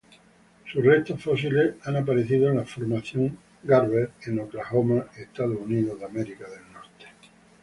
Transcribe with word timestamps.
Sus 0.71 0.83
restos 0.83 1.21
fósiles 1.21 1.75
han 1.83 1.95
aparecido 1.97 2.49
en 2.49 2.57
la 2.57 2.65
formación 2.65 3.37
Garber, 3.61 4.09
en 4.25 4.39
Oklahoma, 4.39 5.05
Estados 5.15 5.59
Unidos. 5.59 5.99